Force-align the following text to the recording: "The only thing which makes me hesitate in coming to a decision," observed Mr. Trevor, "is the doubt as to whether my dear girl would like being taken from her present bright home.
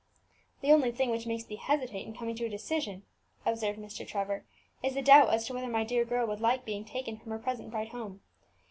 "The 0.61 0.71
only 0.71 0.91
thing 0.91 1.11
which 1.11 1.27
makes 1.27 1.45
me 1.47 1.57
hesitate 1.57 2.07
in 2.07 2.15
coming 2.15 2.35
to 2.37 2.45
a 2.45 2.49
decision," 2.49 3.03
observed 3.45 3.77
Mr. 3.77 4.03
Trevor, 4.03 4.45
"is 4.81 4.95
the 4.95 5.01
doubt 5.03 5.29
as 5.31 5.45
to 5.45 5.53
whether 5.53 5.69
my 5.69 5.83
dear 5.83 6.05
girl 6.05 6.25
would 6.25 6.41
like 6.41 6.65
being 6.65 6.83
taken 6.85 7.17
from 7.17 7.29
her 7.31 7.37
present 7.37 7.69
bright 7.69 7.89
home. 7.89 8.19